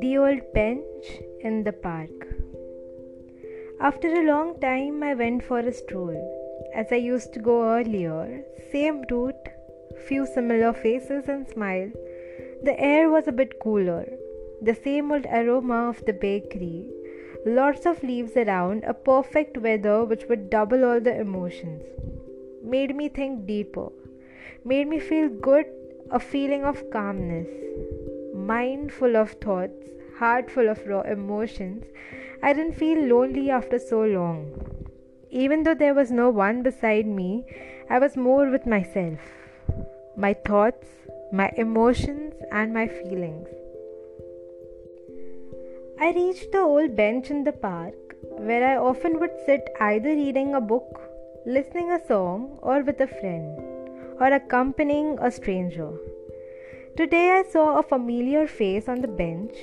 The 0.00 0.16
old 0.18 0.52
bench 0.52 1.20
in 1.40 1.64
the 1.64 1.72
park. 1.72 2.10
After 3.80 4.06
a 4.06 4.24
long 4.24 4.60
time, 4.60 5.02
I 5.02 5.14
went 5.14 5.42
for 5.42 5.58
a 5.58 5.72
stroll. 5.72 6.14
As 6.74 6.92
I 6.92 6.96
used 6.96 7.32
to 7.32 7.40
go 7.40 7.64
earlier, 7.64 8.44
same 8.70 9.02
route, 9.10 9.48
few 10.06 10.26
similar 10.26 10.72
faces 10.72 11.24
and 11.26 11.48
smile. 11.48 11.90
The 12.62 12.78
air 12.78 13.10
was 13.10 13.26
a 13.26 13.32
bit 13.32 13.58
cooler, 13.58 14.06
the 14.62 14.76
same 14.76 15.10
old 15.10 15.26
aroma 15.26 15.88
of 15.88 16.04
the 16.04 16.12
bakery, 16.12 16.86
lots 17.44 17.84
of 17.84 18.04
leaves 18.04 18.36
around, 18.36 18.84
a 18.84 18.94
perfect 18.94 19.58
weather 19.58 20.04
which 20.04 20.26
would 20.28 20.50
double 20.50 20.84
all 20.84 21.00
the 21.00 21.20
emotions. 21.20 21.82
Made 22.62 22.94
me 22.94 23.08
think 23.08 23.46
deeper, 23.46 23.88
made 24.64 24.88
me 24.88 24.98
feel 24.98 25.28
good, 25.28 25.66
a 26.10 26.20
feeling 26.20 26.64
of 26.64 26.90
calmness, 26.90 27.48
mind 28.34 28.92
full 28.92 29.16
of 29.16 29.32
thoughts, 29.32 29.90
heart 30.18 30.50
full 30.50 30.68
of 30.68 30.86
raw 30.86 31.00
emotions. 31.02 31.84
I 32.42 32.52
didn't 32.52 32.74
feel 32.74 33.06
lonely 33.06 33.50
after 33.50 33.78
so 33.78 34.02
long. 34.02 34.52
Even 35.30 35.62
though 35.62 35.74
there 35.74 35.94
was 35.94 36.10
no 36.10 36.30
one 36.30 36.62
beside 36.62 37.06
me, 37.06 37.44
I 37.88 37.98
was 37.98 38.16
more 38.16 38.50
with 38.50 38.66
myself, 38.66 39.18
my 40.16 40.34
thoughts, 40.34 40.88
my 41.32 41.52
emotions, 41.56 42.34
and 42.50 42.74
my 42.74 42.88
feelings. 42.88 43.48
I 46.00 46.12
reached 46.12 46.50
the 46.52 46.60
old 46.60 46.96
bench 46.96 47.30
in 47.30 47.44
the 47.44 47.52
park 47.52 47.94
where 48.38 48.66
I 48.66 48.76
often 48.76 49.20
would 49.20 49.32
sit 49.44 49.68
either 49.80 50.08
reading 50.08 50.54
a 50.54 50.60
book, 50.60 51.00
listening 51.44 51.92
a 51.92 52.04
song, 52.06 52.58
or 52.62 52.82
with 52.82 53.00
a 53.00 53.06
friend, 53.06 53.58
or 54.20 54.32
accompanying 54.32 55.18
a 55.20 55.30
stranger. 55.30 55.90
Today 56.96 57.30
I 57.30 57.42
saw 57.50 57.78
a 57.78 57.82
familiar 57.82 58.46
face 58.46 58.88
on 58.88 59.00
the 59.00 59.08
bench, 59.08 59.56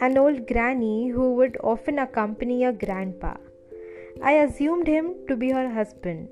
an 0.00 0.18
old 0.18 0.46
granny 0.46 1.08
who 1.08 1.34
would 1.34 1.56
often 1.62 1.98
accompany 1.98 2.64
a 2.64 2.72
grandpa. 2.72 3.34
I 4.22 4.32
assumed 4.32 4.86
him 4.86 5.14
to 5.28 5.36
be 5.36 5.50
her 5.50 5.68
husband. 5.70 6.28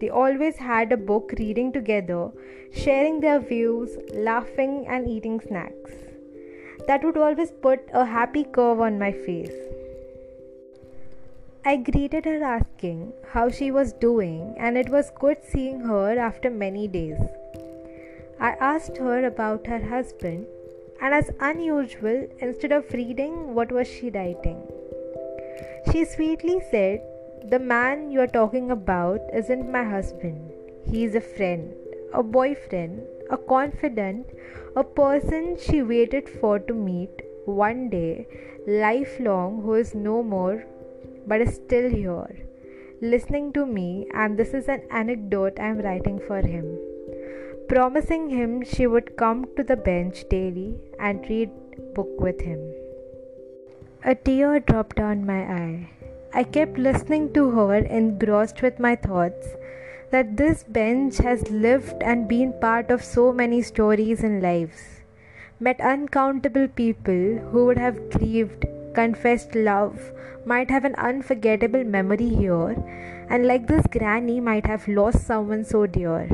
They 0.00 0.10
always 0.10 0.56
had 0.56 0.92
a 0.92 0.96
book 0.96 1.32
reading 1.38 1.72
together, 1.72 2.30
sharing 2.72 3.20
their 3.20 3.40
views, 3.40 3.96
laughing, 4.12 4.86
and 4.86 5.08
eating 5.08 5.40
snacks 5.40 5.92
that 6.86 7.02
would 7.04 7.16
always 7.16 7.50
put 7.50 7.80
a 7.92 8.04
happy 8.04 8.44
curve 8.44 8.80
on 8.80 8.98
my 8.98 9.12
face. 9.12 9.73
I 11.66 11.76
greeted 11.76 12.26
her 12.26 12.44
asking 12.44 13.14
how 13.32 13.48
she 13.48 13.70
was 13.70 13.94
doing, 13.94 14.54
and 14.58 14.76
it 14.76 14.90
was 14.90 15.10
good 15.18 15.38
seeing 15.42 15.80
her 15.80 16.18
after 16.18 16.50
many 16.50 16.86
days. 16.86 17.18
I 18.38 18.50
asked 18.60 18.98
her 18.98 19.24
about 19.24 19.66
her 19.66 19.78
husband, 19.78 20.44
and 21.00 21.14
as 21.14 21.30
unusual, 21.40 22.28
instead 22.40 22.70
of 22.70 22.92
reading, 22.92 23.54
what 23.54 23.72
was 23.72 23.88
she 23.88 24.10
writing? 24.10 24.60
She 25.90 26.04
sweetly 26.04 26.60
said, 26.70 27.00
The 27.44 27.58
man 27.60 28.10
you 28.10 28.20
are 28.20 28.34
talking 28.36 28.70
about 28.70 29.22
isn't 29.32 29.72
my 29.72 29.84
husband. 29.84 30.52
He 30.84 31.04
is 31.04 31.14
a 31.14 31.22
friend, 31.22 31.72
a 32.12 32.22
boyfriend, 32.22 33.00
a 33.30 33.38
confidant, 33.38 34.26
a 34.76 34.84
person 34.84 35.56
she 35.58 35.80
waited 35.80 36.28
for 36.28 36.58
to 36.58 36.74
meet 36.74 37.22
one 37.46 37.88
day, 37.88 38.26
lifelong, 38.66 39.62
who 39.62 39.72
is 39.74 39.94
no 39.94 40.22
more 40.22 40.62
but 41.26 41.40
is 41.40 41.54
still 41.54 41.88
here, 41.88 42.46
listening 43.00 43.52
to 43.52 43.66
me, 43.66 44.06
and 44.14 44.38
this 44.38 44.54
is 44.54 44.68
an 44.68 44.82
anecdote 44.90 45.58
I 45.58 45.68
am 45.68 45.78
writing 45.78 46.20
for 46.26 46.40
him. 46.40 46.78
Promising 47.68 48.28
him 48.30 48.62
she 48.64 48.86
would 48.86 49.16
come 49.16 49.46
to 49.56 49.62
the 49.62 49.76
bench 49.76 50.24
daily 50.28 50.76
and 50.98 51.28
read 51.28 51.50
book 51.94 52.20
with 52.20 52.40
him. 52.40 52.60
A 54.04 54.14
tear 54.14 54.60
dropped 54.60 54.96
down 54.96 55.24
my 55.24 55.40
eye. 55.42 55.90
I 56.32 56.44
kept 56.44 56.76
listening 56.76 57.32
to 57.34 57.50
her, 57.52 57.76
engrossed 57.76 58.60
with 58.60 58.78
my 58.78 58.96
thoughts 58.96 59.46
that 60.10 60.36
this 60.36 60.62
bench 60.64 61.16
has 61.18 61.50
lived 61.50 62.02
and 62.02 62.28
been 62.28 62.52
part 62.60 62.90
of 62.90 63.02
so 63.02 63.32
many 63.32 63.62
stories 63.62 64.22
and 64.22 64.42
lives. 64.42 64.82
Met 65.60 65.80
uncountable 65.80 66.68
people 66.68 67.38
who 67.50 67.64
would 67.66 67.78
have 67.78 68.10
grieved, 68.10 68.66
confessed 68.94 69.54
love, 69.54 70.12
might 70.46 70.70
have 70.70 70.84
an 70.84 70.94
unforgettable 70.94 71.84
memory 71.84 72.28
here, 72.28 72.76
and 73.28 73.46
like 73.46 73.66
this 73.66 73.86
granny, 73.90 74.40
might 74.40 74.66
have 74.66 74.86
lost 74.88 75.26
someone 75.26 75.64
so 75.64 75.86
dear. 75.86 76.28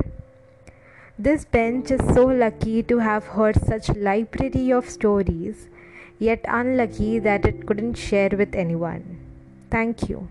This 1.18 1.44
bench 1.44 1.90
is 1.90 2.00
so 2.14 2.24
lucky 2.26 2.82
to 2.84 2.98
have 2.98 3.26
heard 3.26 3.62
such 3.62 3.90
library 3.90 4.70
of 4.72 4.88
stories, 4.88 5.68
yet 6.18 6.44
unlucky 6.48 7.18
that 7.18 7.44
it 7.44 7.66
couldn't 7.66 7.94
share 7.94 8.30
with 8.30 8.54
anyone. 8.54 9.18
Thank 9.70 10.08
you. 10.08 10.28